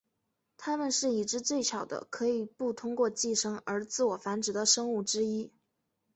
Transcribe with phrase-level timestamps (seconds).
[0.57, 5.51] 它们是已知最小的可以不通过寄生而自我繁殖的生物之一。